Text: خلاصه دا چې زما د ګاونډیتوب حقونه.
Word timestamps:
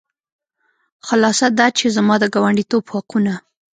خلاصه 1.07 1.47
دا 1.59 1.67
چې 1.77 1.85
زما 1.95 2.15
د 2.19 2.23
ګاونډیتوب 2.33 2.83
حقونه. 2.93 3.33